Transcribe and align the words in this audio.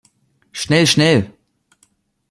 Schnell, 0.51 0.87
schnell! 0.87 1.31